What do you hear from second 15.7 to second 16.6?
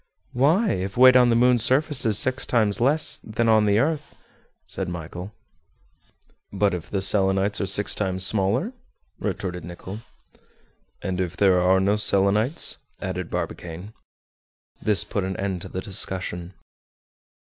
discussion.